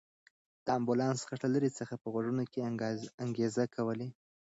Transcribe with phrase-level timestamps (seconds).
[0.65, 2.67] د امبولانس غږ له لرې څخه په غوږونو کې
[3.29, 4.07] انګازې کولې.